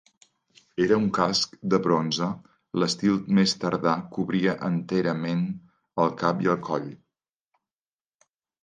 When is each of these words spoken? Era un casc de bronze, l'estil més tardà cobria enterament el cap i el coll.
Era 0.85 0.95
un 1.01 1.03
casc 1.17 1.51
de 1.73 1.79
bronze, 1.87 2.29
l'estil 2.83 3.19
més 3.41 3.55
tardà 3.65 3.95
cobria 4.17 4.57
enterament 4.71 5.45
el 6.07 6.19
cap 6.25 6.45
i 6.49 6.55
el 6.57 6.61
coll. 6.73 6.91